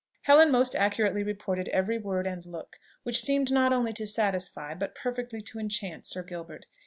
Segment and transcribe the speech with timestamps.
[0.23, 4.95] Helen most accurately reported every word and look; which seemed not only to satisfy, but
[4.95, 6.65] perfectly to enchant Sir Gilbert.